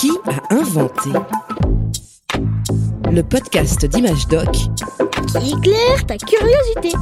Qui 0.00 0.10
a 0.26 0.54
inventé 0.54 1.10
Le 3.10 3.22
podcast 3.22 3.86
d'Image 3.86 4.26
Doc 4.28 4.48
qui 5.38 5.52
éclaire 5.52 6.06
ta 6.06 6.16
curiosité. 6.16 6.96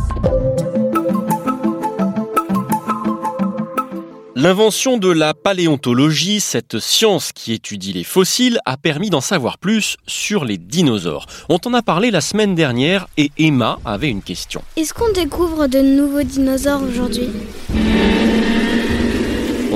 L'invention 4.41 4.99
de 4.99 5.11
la 5.11 5.35
paléontologie, 5.35 6.39
cette 6.39 6.79
science 6.79 7.33
qui 7.33 7.53
étudie 7.53 7.93
les 7.93 8.05
fossiles, 8.05 8.61
a 8.67 8.77
permis 8.77 9.11
d'en 9.11 9.21
savoir 9.21 9.59
plus 9.59 9.97
sur 10.07 10.45
les 10.45 10.59
dinosaures. 10.59 11.27
On 11.49 11.59
t'en 11.59 11.75
a 11.75 11.83
parlé 11.83 12.13
la 12.13 12.21
semaine 12.21 12.55
dernière 12.55 13.09
et 13.17 13.33
Emma 13.37 13.81
avait 13.85 14.11
une 14.11 14.23
question. 14.23 14.63
Est-ce 14.77 14.95
qu'on 14.95 15.13
découvre 15.13 15.67
de 15.67 15.81
nouveaux 15.81 16.23
dinosaures 16.23 16.83
aujourd'hui? 16.83 17.31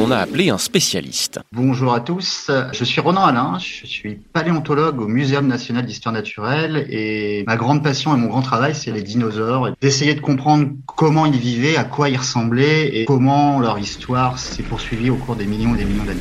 On 0.03 0.11
a 0.11 0.17
appelé 0.17 0.51
un 0.51 0.59
spécialiste. 0.59 1.39
Bonjour 1.53 1.95
à 1.95 2.01
tous, 2.01 2.51
je 2.73 2.85
suis 2.85 3.01
Ronan 3.01 3.25
Alain, 3.25 3.59
je 3.61 3.87
suis 3.87 4.15
paléontologue 4.15 5.01
au 5.01 5.07
Muséum 5.07 5.47
national 5.47 5.87
d'histoire 5.87 6.13
naturelle 6.13 6.89
et 6.91 7.45
ma 7.47 7.57
grande 7.57 7.85
passion 7.85 8.13
et 8.13 8.19
mon 8.19 8.27
grand 8.27 8.43
travail 8.43 8.75
c'est 8.75 8.91
les 8.91 9.03
dinosaures, 9.03 9.69
d'essayer 9.81 10.15
de 10.15 10.21
comprendre 10.21 10.71
comment 10.87 11.25
ils 11.27 11.39
vivaient, 11.39 11.77
à 11.77 11.85
quoi 11.85 12.09
ils 12.09 12.17
ressemblaient 12.17 12.97
et 12.97 13.05
comment 13.05 13.61
leur 13.61 13.79
histoire 13.79 14.39
s'est 14.39 14.65
poursuivie 14.65 15.11
au 15.11 15.17
cours 15.17 15.37
des 15.37 15.47
millions 15.47 15.75
et 15.77 15.79
des 15.79 15.85
millions 15.85 16.05
d'années. 16.05 16.21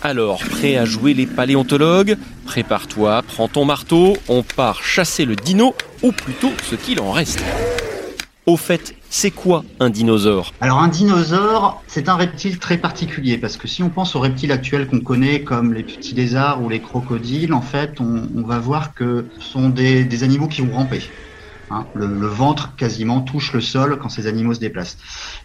Alors, 0.00 0.38
prêt 0.38 0.76
à 0.76 0.84
jouer 0.84 1.14
les 1.14 1.26
paléontologues? 1.26 2.16
Prépare-toi, 2.44 3.22
prends 3.26 3.48
ton 3.48 3.64
marteau, 3.64 4.16
on 4.28 4.42
part 4.42 4.82
chasser 4.82 5.24
le 5.24 5.34
dino, 5.34 5.74
ou 6.02 6.12
plutôt 6.12 6.52
ce 6.62 6.74
qu'il 6.74 7.00
en 7.00 7.10
reste. 7.10 7.42
Au 8.46 8.58
fait, 8.58 8.94
c'est 9.08 9.30
quoi 9.30 9.64
un 9.80 9.88
dinosaure? 9.88 10.52
Alors 10.60 10.82
un 10.82 10.88
dinosaure, 10.88 11.82
c'est 11.86 12.10
un 12.10 12.14
reptile 12.14 12.58
très 12.58 12.76
particulier 12.76 13.38
parce 13.38 13.56
que 13.56 13.66
si 13.66 13.82
on 13.82 13.88
pense 13.88 14.16
aux 14.16 14.20
reptiles 14.20 14.52
actuels 14.52 14.86
qu'on 14.86 15.00
connaît 15.00 15.40
comme 15.40 15.72
les 15.72 15.82
petits 15.82 16.14
lézards 16.14 16.62
ou 16.62 16.68
les 16.68 16.80
crocodiles, 16.80 17.54
en 17.54 17.62
fait, 17.62 18.00
on, 18.00 18.42
va 18.42 18.58
voir 18.58 18.92
que 18.92 19.24
ce 19.38 19.46
sont 19.46 19.70
des, 19.70 20.24
animaux 20.24 20.46
qui 20.46 20.60
vont 20.60 20.74
ramper. 20.74 21.00
Hein. 21.70 21.86
le, 21.94 22.26
ventre 22.26 22.76
quasiment 22.76 23.22
touche 23.22 23.54
le 23.54 23.62
sol 23.62 23.98
quand 23.98 24.10
ces 24.10 24.26
animaux 24.26 24.52
se 24.52 24.60
déplacent. 24.60 24.98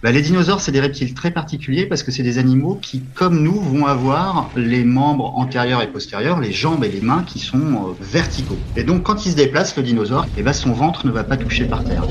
Bah, 0.04 0.12
les 0.12 0.22
dinosaures, 0.22 0.60
c'est 0.60 0.74
des 0.74 0.82
reptiles 0.82 1.14
très 1.14 1.32
particuliers 1.32 1.86
parce 1.86 2.04
que 2.04 2.12
c'est 2.12 2.24
des 2.24 2.38
animaux 2.38 2.78
qui, 2.82 3.02
comme 3.16 3.42
nous, 3.42 3.62
vont 3.62 3.86
avoir 3.86 4.50
les 4.58 4.84
membres 4.84 5.38
antérieurs 5.38 5.82
et 5.82 5.88
postérieurs, 5.88 6.42
les 6.42 6.52
jambes 6.52 6.84
et 6.84 6.90
les 6.90 7.00
mains 7.00 7.24
qui 7.26 7.40
sont 7.40 7.58
euh, 7.58 7.94
verticaux. 8.02 8.60
Et 8.76 8.84
donc, 8.84 9.04
quand 9.04 9.26
il 9.26 9.32
se 9.32 9.38
déplace, 9.38 9.78
le 9.78 9.84
dinosaure, 9.84 10.28
eh 10.38 10.44
ben, 10.44 10.52
son 10.52 10.74
ventre 10.74 11.08
ne 11.08 11.12
va 11.12 11.24
pas 11.24 11.38
toucher 11.38 11.64
par 11.64 11.86
terre. 11.86 12.04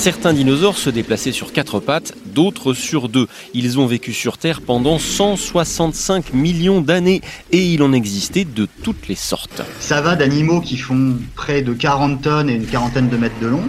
Certains 0.00 0.32
dinosaures 0.32 0.78
se 0.78 0.88
déplaçaient 0.88 1.30
sur 1.30 1.52
quatre 1.52 1.78
pattes, 1.78 2.14
d'autres 2.34 2.72
sur 2.72 3.10
deux. 3.10 3.26
Ils 3.52 3.78
ont 3.78 3.86
vécu 3.86 4.14
sur 4.14 4.38
Terre 4.38 4.62
pendant 4.62 4.98
165 4.98 6.32
millions 6.32 6.80
d'années 6.80 7.20
et 7.52 7.74
il 7.74 7.82
en 7.82 7.92
existait 7.92 8.46
de 8.46 8.66
toutes 8.82 9.08
les 9.08 9.14
sortes. 9.14 9.60
Ça 9.78 10.00
va 10.00 10.16
d'animaux 10.16 10.62
qui 10.62 10.78
font 10.78 11.18
près 11.34 11.60
de 11.60 11.74
40 11.74 12.22
tonnes 12.22 12.48
et 12.48 12.54
une 12.54 12.64
quarantaine 12.64 13.10
de 13.10 13.16
mètres 13.18 13.38
de 13.42 13.48
long. 13.48 13.62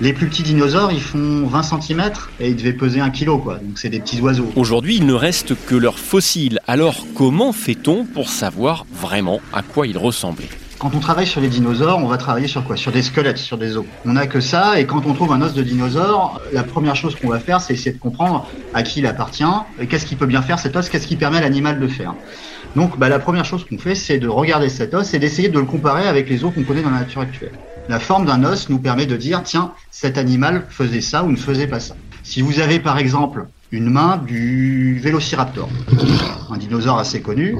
Les 0.00 0.12
plus 0.12 0.26
petits 0.26 0.42
dinosaures, 0.42 0.90
ils 0.90 1.00
font 1.00 1.46
20 1.46 1.62
cm 1.62 2.10
et 2.40 2.48
ils 2.48 2.56
devaient 2.56 2.72
peser 2.72 2.98
un 2.98 3.10
kilo, 3.10 3.38
quoi. 3.38 3.58
Donc 3.58 3.78
c'est 3.78 3.88
des 3.88 4.00
petits 4.00 4.20
oiseaux. 4.20 4.50
Aujourd'hui, 4.56 4.96
il 4.96 5.06
ne 5.06 5.14
reste 5.14 5.54
que 5.68 5.76
leurs 5.76 6.00
fossiles. 6.00 6.58
Alors 6.66 7.06
comment 7.14 7.52
fait-on 7.52 8.04
pour 8.04 8.30
savoir 8.30 8.84
vraiment 8.92 9.40
à 9.52 9.62
quoi 9.62 9.86
ils 9.86 9.96
ressemblaient? 9.96 10.48
Quand 10.78 10.94
on 10.94 11.00
travaille 11.00 11.26
sur 11.26 11.40
les 11.40 11.48
dinosaures, 11.48 11.98
on 11.98 12.06
va 12.06 12.18
travailler 12.18 12.46
sur 12.46 12.62
quoi? 12.64 12.76
Sur 12.76 12.92
des 12.92 13.02
squelettes, 13.02 13.38
sur 13.38 13.58
des 13.58 13.76
os. 13.76 13.84
On 14.04 14.12
n'a 14.12 14.26
que 14.26 14.40
ça, 14.40 14.78
et 14.78 14.86
quand 14.86 15.06
on 15.06 15.12
trouve 15.12 15.32
un 15.32 15.42
os 15.42 15.52
de 15.52 15.62
dinosaure, 15.62 16.40
la 16.52 16.62
première 16.62 16.94
chose 16.94 17.16
qu'on 17.16 17.28
va 17.28 17.40
faire, 17.40 17.60
c'est 17.60 17.74
essayer 17.74 17.92
de 17.92 17.98
comprendre 17.98 18.46
à 18.74 18.82
qui 18.84 19.00
il 19.00 19.06
appartient, 19.06 19.44
qu'est-ce 19.88 20.06
qu'il 20.06 20.16
peut 20.16 20.26
bien 20.26 20.40
faire 20.40 20.58
cet 20.58 20.76
os, 20.76 20.88
qu'est-ce 20.88 21.06
qui 21.06 21.16
permet 21.16 21.38
à 21.38 21.40
l'animal 21.40 21.80
de 21.80 21.88
faire. 21.88 22.14
Donc 22.76 22.96
bah, 22.98 23.08
la 23.08 23.18
première 23.18 23.44
chose 23.44 23.66
qu'on 23.68 23.78
fait, 23.78 23.96
c'est 23.96 24.18
de 24.18 24.28
regarder 24.28 24.68
cet 24.68 24.94
os 24.94 25.12
et 25.14 25.18
d'essayer 25.18 25.48
de 25.48 25.58
le 25.58 25.64
comparer 25.64 26.06
avec 26.06 26.28
les 26.28 26.44
os 26.44 26.54
qu'on 26.54 26.62
connaît 26.62 26.82
dans 26.82 26.90
la 26.90 27.00
nature 27.00 27.22
actuelle. 27.22 27.52
La 27.88 27.98
forme 27.98 28.26
d'un 28.26 28.44
os 28.44 28.68
nous 28.68 28.78
permet 28.78 29.06
de 29.06 29.16
dire, 29.16 29.42
tiens, 29.42 29.72
cet 29.90 30.16
animal 30.16 30.64
faisait 30.68 31.00
ça 31.00 31.24
ou 31.24 31.30
ne 31.30 31.36
faisait 31.36 31.66
pas 31.66 31.80
ça. 31.80 31.96
Si 32.22 32.40
vous 32.40 32.60
avez 32.60 32.78
par 32.78 32.98
exemple 32.98 33.46
une 33.70 33.90
main 33.90 34.16
du 34.16 34.98
Vélociraptor, 34.98 35.68
un 36.50 36.56
dinosaure 36.56 36.98
assez 36.98 37.20
connu. 37.20 37.56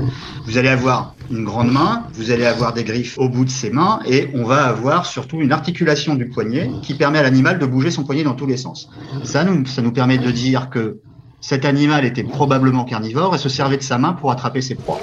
Vous 0.47 0.57
allez 0.57 0.69
avoir 0.69 1.15
une 1.31 1.45
grande 1.45 1.71
main, 1.71 2.05
vous 2.15 2.31
allez 2.31 2.47
avoir 2.47 2.73
des 2.73 2.85
griffes 2.85 3.19
au 3.19 3.29
bout 3.29 3.45
de 3.45 3.51
ses 3.51 3.71
mains, 3.71 4.01
et 4.07 4.31
on 4.35 4.45
va 4.45 4.65
avoir 4.65 5.05
surtout 5.05 5.41
une 5.41 5.53
articulation 5.53 6.15
du 6.15 6.29
poignet 6.29 6.71
qui 6.83 6.95
permet 6.95 7.19
à 7.19 7.23
l'animal 7.23 7.59
de 7.59 7.67
bouger 7.67 7.91
son 7.91 8.05
poignet 8.05 8.25
dans 8.25 8.35
tous 8.35 8.47
les 8.47 8.57
sens. 8.57 8.89
Ça 9.23 9.45
nous, 9.45 9.67
ça 9.67 9.83
nous 9.83 9.93
permet 9.93 10.19
de 10.19 10.31
dire 10.31 10.71
que 10.71 11.01
cet 11.41 11.65
animal 11.65 12.05
était 12.05 12.25
probablement 12.25 12.85
carnivore 12.85 13.35
et 13.35 13.39
se 13.39 13.49
servait 13.49 13.77
de 13.77 13.83
sa 13.83 13.99
main 13.99 14.13
pour 14.13 14.33
attraper 14.33 14.63
ses 14.63 14.75
proies. 14.75 15.01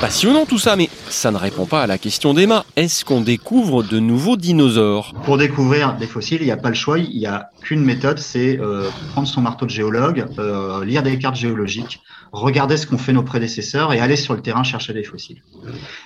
Passionnant 0.00 0.46
tout 0.46 0.58
ça, 0.58 0.76
mais 0.76 0.88
ça 1.10 1.30
ne 1.30 1.36
répond 1.36 1.66
pas 1.66 1.82
à 1.82 1.86
la 1.86 1.98
question 1.98 2.34
d'Emma. 2.34 2.64
Est-ce 2.76 3.04
qu'on 3.04 3.20
découvre 3.20 3.82
de 3.82 3.98
nouveaux 3.98 4.36
dinosaures? 4.36 5.14
Pour 5.24 5.38
découvrir 5.38 5.96
des 5.96 6.06
fossiles, 6.06 6.38
il 6.40 6.46
n'y 6.46 6.50
a 6.50 6.56
pas 6.56 6.68
le 6.68 6.74
choix, 6.74 6.98
il 6.98 7.18
n'y 7.18 7.26
a 7.26 7.50
qu'une 7.62 7.82
méthode, 7.82 8.18
c'est 8.18 8.58
euh, 8.58 8.88
prendre 9.12 9.28
son 9.28 9.40
marteau 9.40 9.66
de 9.66 9.70
géologue, 9.70 10.26
euh, 10.38 10.84
lire 10.84 11.02
des 11.02 11.18
cartes 11.18 11.36
géologiques, 11.36 12.00
regarder 12.32 12.76
ce 12.76 12.86
qu'ont 12.86 12.98
fait 12.98 13.12
nos 13.12 13.22
prédécesseurs 13.22 13.92
et 13.92 14.00
aller 14.00 14.16
sur 14.16 14.34
le 14.34 14.40
terrain 14.40 14.62
chercher 14.62 14.92
des 14.92 15.02
fossiles. 15.02 15.42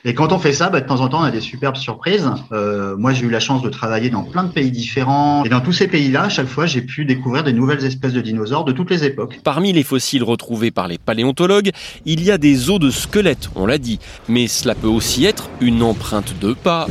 Et 0.05 0.15
quand 0.15 0.33
on 0.33 0.39
fait 0.39 0.53
ça, 0.53 0.71
bah, 0.71 0.81
de 0.81 0.87
temps 0.87 1.01
en 1.01 1.09
temps, 1.09 1.21
on 1.21 1.25
a 1.25 1.31
des 1.31 1.41
superbes 1.41 1.77
surprises. 1.77 2.31
Euh, 2.53 2.97
moi, 2.97 3.13
j'ai 3.13 3.27
eu 3.27 3.31
la 3.31 3.41
chance 3.41 3.63
de 3.63 3.69
travailler 3.69 4.11
dans 4.11 4.23
plein 4.23 4.45
de 4.45 4.53
pays 4.53 4.71
différents. 4.71 5.45
Et 5.45 5.49
dans 5.49 5.61
tous 5.61 5.73
ces 5.73 5.89
pays-là, 5.89 6.25
à 6.25 6.29
chaque 6.29 6.49
fois, 6.49 6.67
j'ai 6.67 6.83
pu 6.83 7.05
découvrir 7.05 7.45
des 7.45 7.53
nouvelles 7.53 7.85
espèces 7.85 8.13
de 8.13 8.21
dinosaures 8.21 8.65
de 8.65 8.73
toutes 8.73 8.91
les 8.91 9.05
époques. 9.05 9.41
Parmi 9.43 9.73
les 9.73 9.83
fossiles 9.83 10.25
retrouvés 10.25 10.71
par 10.71 10.89
les 10.89 10.99
paléontologues, 10.99 11.71
il 12.07 12.23
y 12.23 12.31
a 12.31 12.39
des 12.39 12.71
os 12.71 12.79
de 12.79 12.91
squelettes, 12.91 13.51
on 13.57 13.67
l'a 13.67 13.79
dit. 13.79 13.99
Mais 14.29 14.47
cela 14.47 14.75
peut 14.75 14.89
aussi 14.93 15.25
être 15.25 15.49
une 15.61 15.83
empreinte 15.83 16.39
de 16.41 16.53
pas, 16.53 16.87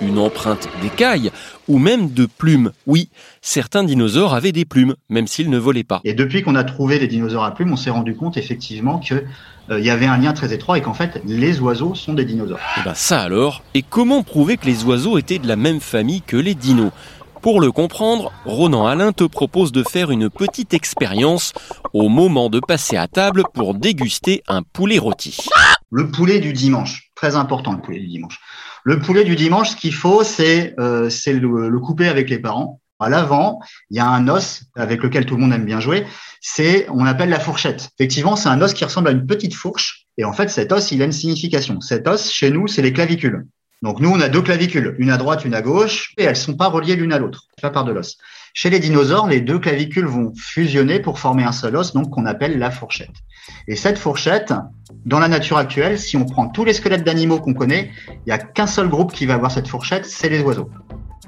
une 0.00 0.18
empreinte 0.18 0.68
d'écaille 0.80 1.30
ou 1.66 1.78
même 1.78 2.12
de 2.12 2.26
plumes. 2.26 2.72
Oui, 2.86 3.10
certains 3.42 3.84
dinosaures 3.84 4.34
avaient 4.34 4.52
des 4.52 4.64
plumes, 4.64 4.94
même 5.08 5.26
s'ils 5.26 5.50
ne 5.50 5.58
volaient 5.58 5.84
pas. 5.84 6.00
Et 6.04 6.14
depuis 6.14 6.42
qu'on 6.42 6.54
a 6.54 6.64
trouvé 6.64 6.98
les 6.98 7.08
dinosaures 7.08 7.44
à 7.44 7.54
plumes, 7.54 7.72
on 7.72 7.76
s'est 7.76 7.90
rendu 7.90 8.14
compte 8.14 8.36
effectivement 8.36 8.98
qu'il 8.98 9.24
euh, 9.70 9.80
y 9.80 9.90
avait 9.90 10.06
un 10.06 10.18
lien 10.18 10.32
très 10.32 10.52
étroit 10.52 10.78
et 10.78 10.80
qu'en 10.80 10.94
fait, 10.94 11.20
les 11.26 11.60
oiseaux 11.60 11.94
sont 11.94 12.14
des 12.14 12.24
dinosaures. 12.24 12.58
Et 12.58 12.80
eh 12.80 12.84
ben 12.84 12.94
ça 12.94 13.20
alors, 13.20 13.62
et 13.74 13.82
comment 13.82 14.22
prouver 14.22 14.56
que 14.56 14.66
les 14.66 14.84
oiseaux 14.84 15.18
étaient 15.18 15.38
de 15.38 15.48
la 15.48 15.56
même 15.56 15.80
famille 15.80 16.22
que 16.22 16.36
les 16.36 16.54
dinos? 16.54 16.92
Pour 17.42 17.60
le 17.60 17.70
comprendre, 17.70 18.32
Ronan 18.46 18.86
Alain 18.86 19.12
te 19.12 19.22
propose 19.22 19.70
de 19.70 19.84
faire 19.84 20.10
une 20.10 20.28
petite 20.28 20.74
expérience 20.74 21.52
au 21.92 22.08
moment 22.08 22.48
de 22.50 22.60
passer 22.60 22.96
à 22.96 23.08
table 23.08 23.42
pour 23.54 23.74
déguster 23.74 24.42
un 24.48 24.62
poulet 24.62 24.98
rôti. 24.98 25.36
Le 25.90 26.10
poulet 26.10 26.38
du 26.38 26.52
dimanche, 26.52 27.10
très 27.14 27.36
important 27.36 27.72
le 27.72 27.80
poulet 27.80 28.00
du 28.00 28.08
dimanche. 28.08 28.38
Le 28.84 28.98
poulet 28.98 29.24
du 29.24 29.36
dimanche, 29.36 29.70
ce 29.70 29.76
qu'il 29.76 29.94
faut, 29.94 30.22
c'est 30.22 30.74
euh, 30.78 31.10
le, 31.26 31.78
couper 31.78 32.08
avec 32.08 32.30
les 32.30 32.38
parents. 32.38 32.80
À 33.00 33.08
l'avant, 33.08 33.60
il 33.90 33.96
y 33.96 34.00
a 34.00 34.08
un 34.08 34.28
os 34.28 34.64
avec 34.74 35.02
lequel 35.02 35.24
tout 35.24 35.36
le 35.36 35.42
monde 35.42 35.52
aime 35.52 35.64
bien 35.64 35.80
jouer. 35.80 36.06
C'est, 36.40 36.86
on 36.90 37.06
appelle 37.06 37.28
la 37.28 37.40
fourchette. 37.40 37.90
Effectivement, 37.98 38.34
c'est 38.36 38.48
un 38.48 38.60
os 38.60 38.72
qui 38.72 38.84
ressemble 38.84 39.08
à 39.08 39.12
une 39.12 39.26
petite 39.26 39.54
fourche. 39.54 40.06
Et 40.16 40.24
en 40.24 40.32
fait, 40.32 40.48
cet 40.48 40.72
os, 40.72 40.90
il 40.90 41.02
a 41.02 41.04
une 41.04 41.12
signification. 41.12 41.80
Cet 41.80 42.08
os, 42.08 42.30
chez 42.30 42.50
nous, 42.50 42.66
c'est 42.66 42.82
les 42.82 42.92
clavicules. 42.92 43.46
Donc 43.82 44.00
nous, 44.00 44.10
on 44.10 44.20
a 44.20 44.28
deux 44.28 44.42
clavicules, 44.42 44.96
une 44.98 45.10
à 45.10 45.16
droite, 45.16 45.44
une 45.44 45.54
à 45.54 45.62
gauche, 45.62 46.12
et 46.18 46.24
elles 46.24 46.36
sont 46.36 46.56
pas 46.56 46.66
reliées 46.66 46.96
l'une 46.96 47.12
à 47.12 47.18
l'autre, 47.18 47.44
pas 47.62 47.70
par 47.70 47.84
de 47.84 47.92
l'os. 47.92 48.18
Chez 48.54 48.70
les 48.70 48.80
dinosaures, 48.80 49.28
les 49.28 49.40
deux 49.40 49.58
clavicules 49.58 50.06
vont 50.06 50.32
fusionner 50.36 51.00
pour 51.00 51.18
former 51.18 51.44
un 51.44 51.52
seul 51.52 51.76
os, 51.76 51.92
donc 51.92 52.10
qu'on 52.10 52.26
appelle 52.26 52.58
la 52.58 52.70
fourchette. 52.70 53.14
Et 53.66 53.76
cette 53.76 53.98
fourchette, 53.98 54.52
dans 55.04 55.18
la 55.18 55.28
nature 55.28 55.58
actuelle, 55.58 55.98
si 55.98 56.16
on 56.16 56.24
prend 56.24 56.48
tous 56.48 56.64
les 56.64 56.72
squelettes 56.72 57.04
d'animaux 57.04 57.38
qu'on 57.38 57.54
connaît, 57.54 57.90
il 58.08 58.20
n'y 58.26 58.32
a 58.32 58.38
qu'un 58.38 58.66
seul 58.66 58.88
groupe 58.88 59.12
qui 59.12 59.26
va 59.26 59.34
avoir 59.34 59.50
cette 59.50 59.68
fourchette, 59.68 60.06
c'est 60.06 60.28
les 60.28 60.40
oiseaux. 60.40 60.70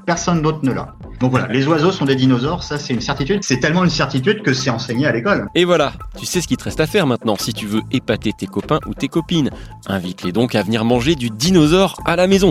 Personne 0.07 0.43
d'autre 0.43 0.61
ne 0.63 0.73
l'a. 0.73 0.95
Donc 1.21 1.31
voilà, 1.31 1.47
les 1.49 1.67
oiseaux 1.67 1.93
sont 1.93 2.07
des 2.07 2.17
dinosaures, 2.17 2.63
ça 2.63 2.79
c'est 2.79 2.95
une 2.95 3.03
certitude. 3.03 3.45
C'est 3.45 3.61
tellement 3.61 3.85
une 3.85 3.91
certitude 3.91 4.43
que 4.43 4.55
c'est 4.55 4.71
enseigné 4.71 5.07
à 5.07 5.13
l'école. 5.13 5.47
Et 5.55 5.65
voilà, 5.65 5.93
tu 6.19 6.25
sais 6.25 6.41
ce 6.41 6.49
qu'il 6.49 6.57
te 6.57 6.65
reste 6.65 6.81
à 6.81 6.87
faire 6.87 7.07
maintenant 7.07 7.37
si 7.37 7.53
tu 7.53 7.67
veux 7.67 7.83
épater 7.93 8.33
tes 8.33 8.47
copains 8.47 8.81
ou 8.87 8.95
tes 8.95 9.09
copines. 9.09 9.51
Invite-les 9.87 10.33
donc 10.33 10.55
à 10.55 10.63
venir 10.63 10.85
manger 10.85 11.15
du 11.15 11.29
dinosaure 11.29 12.01
à 12.07 12.17
la 12.17 12.27
maison. 12.27 12.51